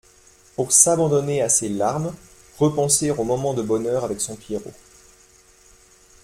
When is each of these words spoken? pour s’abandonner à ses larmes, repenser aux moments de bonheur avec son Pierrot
pour 0.55 0.71
s’abandonner 0.71 1.43
à 1.43 1.49
ses 1.49 1.69
larmes, 1.69 2.15
repenser 2.57 3.11
aux 3.11 3.23
moments 3.23 3.53
de 3.53 3.61
bonheur 3.61 4.03
avec 4.03 4.19
son 4.19 4.35
Pierrot 4.35 4.73